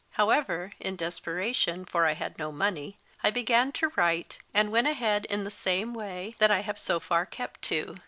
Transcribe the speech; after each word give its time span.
However, 0.13 0.71
in 0.79 0.95
desperation, 0.95 1.85
for 1.85 2.07
I 2.07 2.13
had 2.13 2.39
no 2.39 2.51
money, 2.51 2.97
I 3.21 3.29
began 3.29 3.71
to 3.73 3.89
write, 3.95 4.39
and 4.51 4.71
went 4.71 4.87
ahead 4.87 5.25
in 5.29 5.43
the 5.43 5.51
same 5.51 5.93
way 5.93 6.33
that 6.39 6.49
I 6.49 6.61
have 6.61 6.79
so 6.79 6.99
far 6.99 7.23
kept 7.27 7.61
to. 7.69 7.99